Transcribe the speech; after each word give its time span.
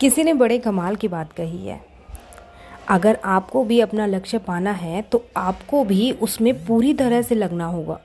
किसी 0.00 0.22
ने 0.24 0.32
बड़े 0.34 0.58
कमाल 0.58 0.94
की 0.96 1.08
बात 1.08 1.32
कही 1.32 1.66
है। 1.66 1.80
अगर 2.88 3.18
आपको 3.24 3.64
भी 3.64 3.80
अपना 3.80 4.06
लक्ष्य 4.06 4.38
पाना 4.38 4.72
है 4.72 5.02
तो 5.02 5.24
आपको 5.36 5.84
भी 5.84 6.10
उसमें 6.12 6.66
पूरी 6.66 6.92
तरह 6.94 7.22
से 7.22 7.34
लगना 7.34 7.64
होगा। 7.64 8.00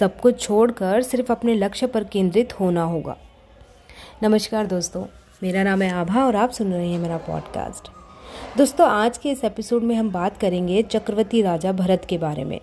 सब 0.00 0.20
कुछ 0.20 0.40
छोड़कर 0.40 1.02
सिर्फ़ 1.02 1.32
अपने 1.32 1.54
लक्ष्य 1.54 1.86
पर 1.86 2.04
केंद्रित 2.04 2.58
होना 2.60 2.82
होगा। 2.82 3.16
नमस्कार 4.22 4.66
दोस्तों, 4.66 5.04
मेरा 5.42 5.62
नाम 5.62 5.82
है 5.82 5.90
आभा 5.90 6.24
और 6.24 6.36
आप 6.36 6.50
सुन 6.50 6.72
रहे 6.72 6.88
हैं 6.88 6.98
मेरा 6.98 7.16
पॉडकास्ट 7.16 7.90
दोस्तों, 8.58 8.88
आज 8.88 9.18
के 9.18 9.30
इस 9.30 9.44
एपिसोड 9.44 9.82
में 9.82 9.94
हम 9.96 10.10
बात 10.10 10.36
करेंगे 10.36 10.82
चक्रवर्ती 10.82 11.42
राजा 11.42 11.72
भरत 11.72 12.06
के 12.08 12.18
बारे 12.18 12.44
में। 12.44 12.60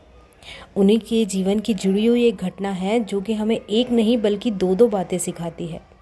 उन्हीं 0.76 1.00
के 1.00 1.26
जीवन 1.26 1.60
की 1.60 1.74
जुड़ी 1.74 2.06
हुई 2.06 2.28
एक 2.28 2.36
घटना 2.36 2.70
है, 2.70 3.00
जो 3.00 3.22
कि 3.22 3.34
हमें 3.34 3.60
एक 3.70 3.92
नहीं, 3.92 4.18
बल्कि 4.18 4.52
दो 4.52 4.76
दो 4.76 4.88
बातें 4.88 5.18
सिखाती 5.18 5.68
है। 5.68 5.93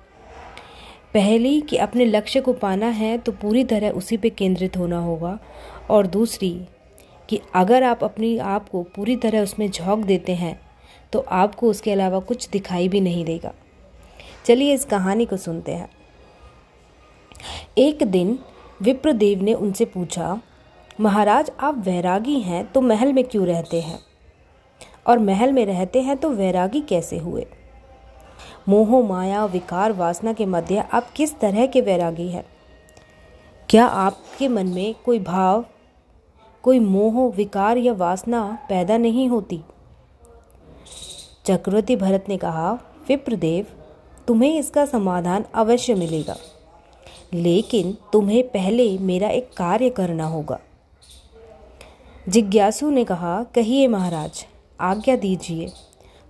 पहली 1.13 1.59
कि 1.61 1.77
अपने 1.77 2.05
लक्ष्य 2.05 2.41
को 2.41 2.53
पाना 2.53 2.87
है 2.87 3.17
तो 3.17 3.31
पूरी 3.31 3.63
तरह 3.63 3.89
उसी 3.89 4.17
पे 4.17 4.29
केंद्रित 4.29 4.77
होना 4.77 4.99
होगा। 4.99 5.37
और 5.89 6.07
दूसरी 6.07 6.49
कि 7.29 7.39
अगर 7.55 7.83
आप 7.83 8.03
अपनी 8.03 8.37
आप 8.37 8.69
को 8.69 8.83
पूरी 8.95 9.15
तरह 9.15 9.41
उसमें 9.41 9.69
झोंक 9.71 10.05
देते 10.05 10.35
हैं 10.35 10.59
तो 11.13 11.19
आपको 11.19 11.69
उसके 11.69 11.91
अलावा 11.91 12.19
कुछ 12.19 12.49
दिखाई 12.49 12.87
भी 12.87 13.01
नहीं 13.01 13.25
देगा। 13.25 13.53
चलिए 14.45 14.73
इस 14.73 14.85
कहानी 14.85 15.25
को 15.25 15.37
सुनते 15.37 15.71
हैं। 15.71 15.89
एक 17.77 18.03
दिन 18.03 18.37
विप्रदेव 18.81 19.41
ने 19.43 19.53
उनसे 19.53 19.85
पूछा, 19.85 20.39
महाराज, 20.99 21.51
आप 21.59 21.83
वैरागी 21.85 22.39
हैं 22.39 22.65
तो 22.71 22.81
महल 22.81 23.13
में 23.13 23.23
क्यों 23.23 23.45
रहते 23.47 23.81
हैं? 23.81 23.99
और 25.07 25.19
महल 25.19 25.53
में 25.53 25.65
रहते 25.65 26.01
हैं 26.01 26.17
तो 26.17 26.29
वैरागी 26.29 26.81
कैसे 26.81 27.17
हुए? 27.17 27.45
मोह, 28.69 29.07
माया, 29.07 29.45
विकार, 29.45 29.91
वासना 29.91 30.33
के 30.33 30.45
मध्य 30.45 30.87
आप 30.93 31.11
किस 31.11 31.39
तरह 31.39 31.65
के 31.65 31.81
वैरागी 31.81 32.27
हैं? 32.27 32.45
क्या 33.69 33.85
आपके 33.85 34.47
मन 34.47 34.67
में 34.67 34.95
कोई 35.05 35.19
भाव, 35.19 35.65
कोई 36.63 36.79
मोह, 36.79 37.35
विकार 37.35 37.77
या 37.77 37.93
वासना 37.93 38.65
पैदा 38.69 38.97
नहीं 38.97 39.29
होती? 39.29 39.61
चक्रवर्ती 41.45 41.95
भरत 41.95 42.25
ने 42.29 42.37
कहा, 42.37 42.79
विप्रदेव, 43.07 43.67
तुम्हें 44.27 44.59
इसका 44.59 44.85
समाधान 44.85 45.45
अवश्य 45.53 45.95
मिलेगा। 45.95 46.35
लेकिन 47.33 47.97
तुम्हें 48.13 48.47
पहले 48.47 48.97
मेरा 48.97 49.29
एक 49.29 49.49
कार्य 49.57 49.89
करना 49.89 50.25
होगा। 50.25 50.59
जिज्ञासु 52.29 52.89
ने 52.89 53.03
कहा, 53.03 53.43
कहिए 53.43 53.87
महाराज, 53.87 54.47
आज्ञा 54.81 55.15
दीजिए। 55.15 55.71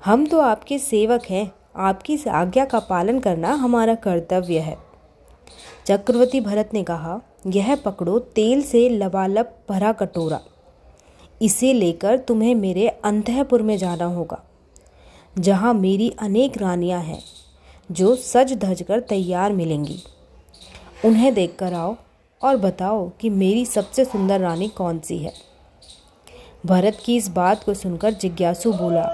हम 0.05 0.25
तो 0.25 0.39
आपके 0.39 0.79
सेवक 0.79 1.23
हैं। 1.29 1.51
आपकी 1.75 2.13
इस 2.13 2.27
आज्ञा 2.27 2.65
का 2.65 2.79
पालन 2.79 3.19
करना 3.19 3.53
हमारा 3.53 3.95
कर्तव्य 3.95 4.59
है। 4.59 4.77
चक्रवर्ती 5.85 6.41
भरत 6.41 6.69
ने 6.73 6.83
कहा, 6.83 7.19
यह 7.47 7.75
पकड़ो 7.75 8.19
तेल 8.19 8.61
से 8.61 8.89
लबालब 8.89 9.53
भरा 9.69 9.91
कटोरा। 9.91 10.39
इसे 11.41 11.73
लेकर 11.73 12.17
तुम्हें 12.17 12.53
मेरे 12.55 12.87
अंतपुर 12.87 13.61
में 13.61 13.77
जाना 13.77 14.05
होगा, 14.05 14.41
जहाँ 15.39 15.73
मेरी 15.73 16.09
अनेक 16.19 16.57
रानियाँ 16.57 17.01
हैं, 17.01 17.21
जो 17.91 18.15
सज 18.15 18.53
धज 18.53 18.81
कर 18.81 18.99
तैयार 18.99 19.53
मिलेंगी। 19.53 19.99
उन्हें 21.05 21.33
देखकर 21.33 21.73
आओ 21.73 21.95
और 22.41 22.57
बताओ 22.57 23.09
कि 23.21 23.29
मेरी 23.29 23.65
सबसे 23.65 24.05
सुंदर 24.05 24.39
रानी 24.39 24.67
कौन 24.67 24.99
सी 24.99 25.17
है? 25.17 25.33
भरत 26.65 26.97
की 27.05 27.15
इस 27.15 27.27
बात 27.29 27.63
को 27.63 27.73
सुनकर 27.73 28.13
जिज्ञासु 28.13 28.73
बोला 28.73 29.05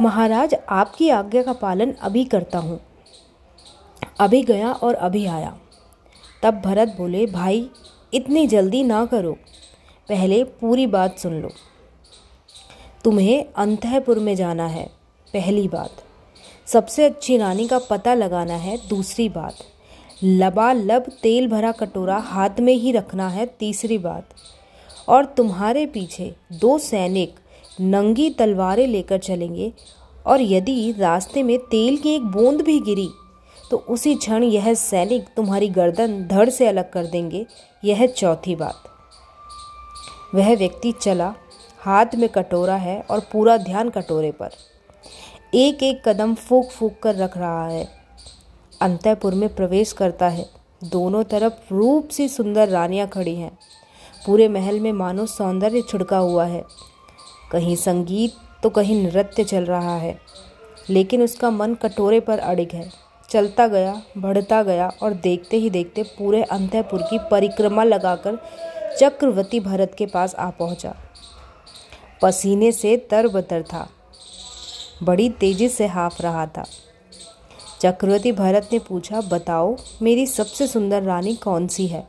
महाराज, 0.00 0.54
आपकी 0.68 1.08
आज्ञा 1.08 1.42
का 1.42 1.52
पालन 1.52 1.92
अभी 1.92 2.24
करता 2.24 2.58
हूँ। 2.58 2.80
अभी 4.20 4.42
गया 4.42 4.72
और 4.72 4.94
अभी 4.94 5.26
आया। 5.26 5.58
तब 6.42 6.60
भरत 6.60 6.88
बोले, 6.88 7.26
भाई, 7.26 7.70
इतनी 8.14 8.46
जल्दी 8.46 8.82
ना 8.82 9.06
करो। 9.06 9.32
पहले 10.08 10.44
पूरी 10.44 10.86
बात 10.86 11.18
सुन 11.18 11.42
लो। 11.42 11.48
तुम्हें 13.04 13.46
अंतपुर 13.56 14.18
में 14.18 14.36
जाना 14.36 14.66
है, 14.66 14.86
पहली 15.32 15.68
बात। 15.68 15.90
सबसे 16.66 17.04
अच्छी 17.04 17.36
रानी 17.36 17.68
का 17.68 17.78
पता 17.78 18.14
लगाना 18.14 18.54
है, 18.54 18.88
दूसरी 18.88 19.28
बात। 19.28 19.54
लबालब 20.24 21.02
तेल 21.22 21.48
भरा 21.48 21.72
कटोरा 21.72 22.16
हाथ 22.16 22.50
में 22.60 22.74
ही 22.74 22.92
रखना 22.92 23.28
है, 23.28 23.46
तीसरी 23.46 23.98
बात। 23.98 24.28
और 25.08 25.24
तुम्हारे 25.24 25.86
पीछे 25.86 26.34
दो 26.52 26.78
सैनिक 26.78 27.34
नंगी 27.80 28.28
तलवारें 28.30 28.86
लेकर 28.86 29.18
चलेंगे, 29.18 29.72
और 30.26 30.42
यदि 30.42 30.92
रास्ते 30.92 31.42
में 31.42 31.58
तेल 31.60 31.96
की 31.96 32.14
एक 32.14 32.22
बूंद 32.22 32.60
भी 32.60 32.78
गिरी 32.80 33.08
तो 33.70 33.76
उसी 33.88 34.14
क्षण 34.14 34.42
यह 34.42 34.72
सैनिक 34.74 35.26
तुम्हारी 35.36 35.68
गर्दन 35.68 36.26
धड़ 36.28 36.48
से 36.50 36.66
अलग 36.66 36.90
कर 36.92 37.06
देंगे। 37.06 37.46
यह 37.84 38.06
चौथी 38.06 38.54
बात। 38.56 38.82
वह 40.34 40.54
व्यक्ति 40.56 40.92
चला, 40.92 41.32
हाथ 41.78 42.14
में 42.14 42.28
कटोरा 42.28 42.76
है 42.76 43.00
और 43.10 43.20
पूरा 43.32 43.56
ध्यान 43.56 43.90
कटोरे 43.90 44.30
पर। 44.32 44.50
एक 45.54 45.82
एक 45.82 46.02
कदम 46.06 46.34
फूक 46.34 46.70
फूक 46.70 46.98
कर 47.02 47.14
रख 47.14 47.36
रहा 47.36 47.66
है। 47.68 47.88
अंतपुर 48.80 49.34
में 49.34 49.54
प्रवेश 49.56 49.92
करता 49.92 50.28
है। 50.28 50.48
दोनों 50.82 51.22
तरफ़ 51.24 51.74
रूप 51.74 52.08
सी 52.08 52.28
सुंदर 52.28 52.68
रानियाँ 52.68 53.08
खड़ी 53.08 53.34
हैं। 53.34 53.58
पूरे 54.26 54.48
महल 54.48 54.80
में 54.80 54.92
मानो 54.92 55.26
सौंदर्य 55.26 55.82
छिड़का 55.82 56.18
हुआ 56.18 56.44
है। 56.44 56.64
कहीं 57.52 57.76
संगीत 57.76 58.34
तो 58.62 58.70
कहीं 58.70 59.02
नृत्य 59.02 59.44
चल 59.44 59.64
रहा 59.64 59.96
है, 59.96 60.18
लेकिन 60.90 61.22
उसका 61.22 61.50
मन 61.50 61.74
कटोरे 61.74 62.20
पर 62.20 62.38
अड़िग 62.38 62.74
है। 62.74 62.90
चलता 63.28 63.66
गया, 63.68 64.02
बढ़ता 64.18 64.62
गया 64.62 64.88
और 65.02 65.14
देखते 65.14 65.56
ही 65.56 65.70
देखते 65.70 66.02
पूरे 66.18 66.42
अंतपुर 66.42 67.02
की 67.02 67.18
परिक्रमा 67.30 67.84
लगाकर 67.84 68.38
चक्रवर्ती 68.98 69.60
भरत 69.60 69.94
के 69.98 70.06
पास 70.06 70.34
आ 70.34 70.50
पहुँचा। 70.50 70.94
पसीने 72.22 72.70
से 72.72 72.96
तरबतर 73.10 73.62
था, 73.62 73.88
बड़ी 75.02 75.28
तेज़ी 75.30 75.68
से 75.68 75.86
हाफ़ 75.86 76.22
रहा 76.22 76.46
था। 76.46 76.64
चक्रवर्ती 77.80 78.32
भरत 78.32 78.68
ने 78.72 78.78
पूछा, 78.78 79.20
बताओ, 79.20 79.76
मेरी 80.02 80.26
सबसे 80.26 80.66
सुंदर 80.66 81.02
रानी 81.02 81.34
कौन 81.36 81.66
सी 81.68 81.86
है? 81.86 82.06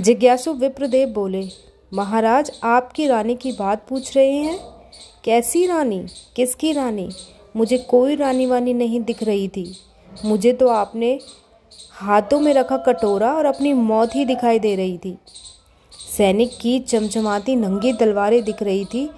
जिज्ञासु 0.00 0.52
विप्रदेव 0.54 1.08
बोले 1.08 1.42
महाराज, 1.94 2.52
आपकी 2.64 3.06
रानी 3.06 3.34
की 3.34 3.52
बात 3.52 3.86
पूछ 3.88 4.16
रहे 4.16 4.32
हैं? 4.32 4.58
कैसी 5.24 5.66
रानी? 5.66 6.06
किसकी 6.36 6.72
रानी? 6.72 7.10
मुझे 7.56 7.78
कोई 7.78 8.16
रानी 8.16 8.46
वानी 8.46 8.74
नहीं 8.74 9.00
दिख 9.00 9.22
रही 9.22 9.48
थी। 9.48 9.76
मुझे 10.24 10.52
तो 10.52 10.68
आपने 10.68 11.20
हाथों 11.92 12.40
में 12.40 12.54
रखा 12.54 12.76
कटोरा 12.76 13.32
और 13.32 13.44
अपनी 13.44 13.72
मौत 13.72 14.16
ही 14.16 14.24
दिखाई 14.24 14.58
दे 14.58 14.76
रही 14.76 14.98
थी। 14.98 15.18
सैनिक 16.16 16.58
की 16.60 16.80
चमचमाती 16.80 17.56
नंगी 17.56 17.92
तलवारें 17.92 18.44
दिख 18.44 18.62
रही 18.62 18.84
थी। 18.84 19.10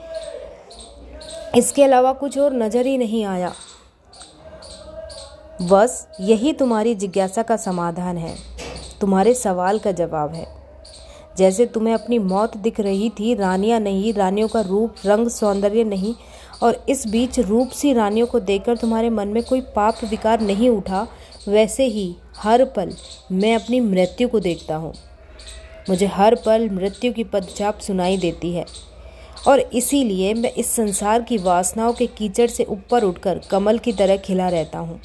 इसके 1.57 1.85
अलावा 1.85 2.13
कुछ 2.13 2.39
और 2.39 2.53
नज़र 2.53 2.87
ही 2.87 2.99
नहीं 2.99 3.25
आया। 3.25 3.53
बस 5.63 6.09
यही 6.21 6.53
तुम्हारी 6.53 6.95
जिज्ञासा 6.95 7.43
का 7.43 7.57
समाधान 7.57 8.17
है। 8.17 8.37
तुम्हारे 9.01 9.35
सवाल 9.35 9.79
का 9.79 9.93
जवाब 9.93 10.35
है। 10.35 10.68
जैसे 11.39 11.67
तुम्हें 11.67 11.95
अपनी 11.95 12.19
मौत 12.19 12.57
दिख 12.57 12.81
रही 12.81 13.11
थी, 13.11 13.35
रानियाँ 13.35 13.81
नहीं, 13.81 14.13
रानियों 14.15 14.49
का 14.49 14.61
रूप, 14.61 14.95
रंग, 15.07 15.29
सौंदर्य 15.29 15.85
नहीं। 15.85 16.15
और 16.63 16.85
इस 16.89 17.07
बीच 17.07 17.39
रूप 17.41 17.71
सी 17.71 17.93
रानियों 17.93 18.27
को 18.27 18.41
देखकर 18.41 18.77
तुम्हारे 18.77 19.11
मन 19.11 19.29
में 19.29 19.43
कोई 19.43 19.61
पाप 19.77 20.05
विकार 20.05 20.41
नहीं 20.41 20.69
उठा। 20.69 21.07
वैसे 21.49 21.85
ही 21.85 22.15
हर 22.37 22.65
पल 22.65 22.93
मैं 23.33 23.55
अपनी 23.55 23.81
मृत्यु 23.81 24.29
को 24.29 24.41
देखता 24.41 24.77
हूँ। 24.77 24.93
मुझे 25.89 26.07
हर 26.07 26.35
पल 26.47 26.69
मृत्यु 26.71 27.13
की 27.13 27.25
पदचाप 27.25 27.79
सुनाई 27.79 28.17
देती 28.17 28.53
है। 28.53 28.65
और 29.49 29.61
इसीलिए 29.61 30.35
मैं 30.35 30.53
इस 30.53 30.71
संसार 30.71 31.23
की 31.23 31.39
वासनाओं 31.39 31.93
के 31.93 32.07
कीचड़ 32.07 32.47
से 32.47 32.65
ऊपर 32.65 33.05
उठकर 33.05 33.41
कमल 33.51 33.79
की 33.79 33.93
तरह 33.93 34.17
खिला 34.17 34.49
रहता 34.49 34.79
हूँ। 34.79 35.01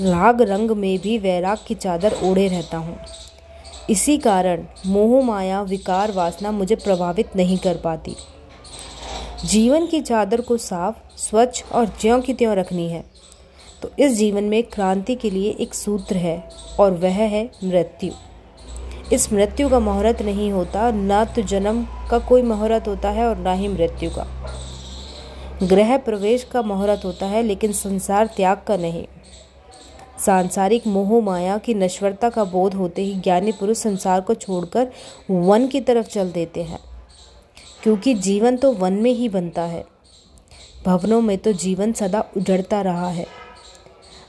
राग 0.00 0.42
रंग 0.42 0.70
में 0.70 0.98
भी 0.98 1.18
वैराग 1.18 1.58
की 1.66 1.74
चादर 1.74 2.14
ओढ़े 2.22 2.48
रहता 2.48 2.76
हूँ। 2.76 2.96
इसी 3.90 4.18
कारण 4.18 4.64
मोह 4.86 5.24
माया 5.24 5.62
विकार 5.62 6.12
वासना 6.12 6.50
मुझे 6.50 6.74
प्रभावित 6.74 7.36
नहीं 7.36 7.58
कर 7.58 7.76
पाती। 7.76 8.16
जीवन 9.44 9.86
की 9.86 10.00
चादर 10.00 10.40
को 10.40 10.56
साफ़, 10.56 11.16
स्वच्छ 11.16 11.64
और 11.72 11.86
ज्यों 11.86 12.20
की 12.20 12.34
त्यों 12.34 12.56
रखनी 12.56 12.88
है। 12.88 13.04
तो 13.82 13.90
इस 13.98 14.12
जीवन 14.12 14.44
में 14.44 14.62
क्रांति 14.62 15.14
के 15.14 15.30
लिए 15.30 15.50
एक 15.50 15.74
सूत्र 15.74 16.16
है 16.16 16.48
और 16.80 16.92
वह 16.92 17.14
है 17.14 17.50
मृत्यु। 17.64 18.12
इस 19.12 19.32
मृत्यु 19.32 19.68
का 19.68 19.78
मुहूर्त 19.78 20.22
नहीं 20.22 20.52
होता, 20.52 20.90
ना 20.90 21.24
तो 21.24 21.42
जन्म 21.42 21.86
का 22.10 22.18
कोई 22.18 22.42
मुहूर्त 22.42 22.88
होता 22.88 23.10
है 23.10 23.26
और 23.26 23.36
ना 23.36 23.52
ही 23.52 23.68
मृत्यु 23.68 24.10
का। 24.10 24.26
ग्रह 25.62 25.96
प्रवेश 25.98 26.44
का 26.44 26.62
मुहूर्त 26.62 27.04
होता 27.04 27.26
है, 27.26 27.42
लेकिन 27.42 27.72
संसार 27.72 28.26
त्याग 28.26 28.62
का 28.66 28.76
नहीं। 28.76 29.06
सांसारिक 30.20 30.86
मोह, 30.86 31.24
माया 31.24 31.58
की 31.58 31.74
नश्वरता 31.74 32.30
का 32.30 32.44
बोध 32.44 32.74
होते 32.74 33.02
ही 33.02 33.14
ज्ञानी 33.14 33.52
पुरुष 33.52 33.76
संसार 33.76 34.20
को 34.20 34.34
छोड़कर 34.34 34.92
वन 35.30 35.68
की 35.68 35.80
तरफ़ 35.80 36.06
चल 36.06 36.30
देते 36.30 36.62
हैं। 36.62 36.78
क्योंकि 37.82 38.14
जीवन 38.14 38.56
तो 38.56 38.72
वन 38.72 38.92
में 38.92 39.12
ही 39.12 39.28
बनता 39.28 39.62
है। 39.62 39.84
भवनों 40.86 41.20
में 41.20 41.38
तो 41.38 41.52
जीवन 41.52 41.92
सदा 41.92 42.24
उजड़ता 42.36 42.80
रहा 42.80 43.08
है। 43.08 43.26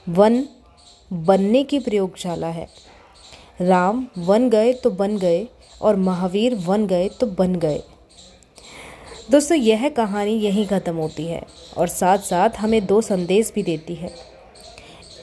वन 0.10 0.46
बनने 1.14 1.64
की 1.64 1.80
प्रयोगशाला 1.80 2.48
है। 2.48 2.68
राम 3.62 4.08
वन 4.18 4.50
गए 4.50 4.74
तो 4.74 4.90
बन 4.90 5.18
गए 5.18 5.48
और 5.82 5.96
महावीर 5.96 6.56
वन 6.56 6.88
गए 6.88 7.10
तो 7.10 7.28
बन 7.28 7.56
गए। 7.56 7.84
दोस्तों, 9.32 9.58
यह 9.58 9.90
कहानी 9.90 10.32
यहीं 10.32 10.68
ख़त्म 10.68 10.96
होती 10.96 11.26
है 11.26 11.42
और 11.78 11.88
साथ 11.88 12.18
साथ 12.18 12.50
हमें 12.50 12.86
दो 12.86 13.02
संदेश 13.02 13.52
भी 13.56 13.64
देती 13.64 13.96
है। 13.96 14.35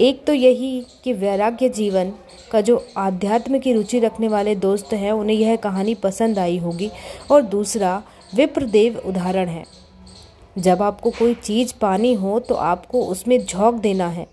एक 0.03 0.25
तो 0.25 0.33
यही 0.35 0.87
कि 1.05 1.13
वैराग्य 1.13 1.69
जीवन 1.69 2.13
का 2.53 2.61
जो 2.61 2.87
आध्यात्म 2.97 3.59
की 3.59 3.73
रुचि 3.73 3.99
रखने 3.99 4.29
वाले 4.29 4.55
दोस्त 4.55 4.93
हैं, 4.93 5.13
उन्हें 5.13 5.37
यह 5.37 5.57
कहानी 5.57 5.95
पसंद 5.95 6.39
आई 6.39 6.57
होगी। 6.59 6.91
और 7.31 7.43
दूसरा, 7.43 8.03
विप्रदेव 8.35 8.99
उदाहरण 8.99 9.49
है। 9.49 9.65
जब 10.59 10.83
आपको 10.83 11.11
कोई 11.11 11.35
चीज़ 11.35 11.75
पानी 11.81 12.13
हो 12.15 12.39
तो 12.41 12.55
आपको 12.55 13.05
उसमें 13.05 13.39
झोंक 13.47 13.75
देना 13.75 14.09
है। 14.09 14.27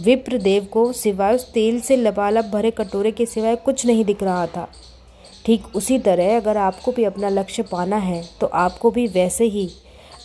विप्रदेव 0.00 0.64
को 0.64 0.92
सिवाय 0.92 1.34
उस 1.34 1.50
तेल 1.52 1.80
से 1.80 1.96
लबालब 1.96 2.50
भरे 2.50 2.70
कटोरे 2.70 3.10
के 3.10 3.26
सिवाय 3.26 3.56
कुछ 3.56 3.86
नहीं 3.86 4.04
दिख 4.04 4.22
रहा 4.22 4.46
था। 4.46 4.68
ठीक 5.46 5.76
उसी 5.76 5.98
तरह 5.98 6.36
अगर 6.36 6.56
आपको 6.56 6.92
भी 6.92 7.04
अपना 7.04 7.28
लक्ष्य 7.28 7.62
पाना 7.62 7.96
है 7.96 8.22
तो 8.40 8.46
आपको 8.46 8.90
भी 8.90 9.06
वैसे 9.06 9.44
ही 9.44 9.68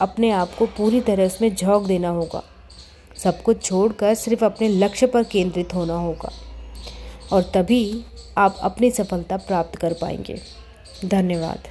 अपने 0.02 0.32
आप 0.32 0.54
को 0.60 0.66
पूरी 0.68 1.02
तरह 1.02 1.26
उसमें 1.26 1.56
झोंक 1.56 1.88
देना 1.88 2.10
होगा। 2.10 2.44
सब 3.24 3.42
कुछ 3.42 3.64
छोड़कर 3.64 4.14
सिर्फ़ 4.16 4.46
अपने 4.46 4.70
लक्ष्य 4.70 5.08
पर 5.08 5.24
केंद्रित 5.24 5.74
होना 5.74 5.96
होगा। 5.96 6.32
और 7.32 7.42
तभी 7.42 8.06
आप 8.38 8.58
अपनी 8.62 8.92
सफलता 8.92 9.38
प्राप्त 9.38 9.76
कर 9.76 9.94
पाएँगे। 9.94 10.40
धन्यवाद। 11.06 11.68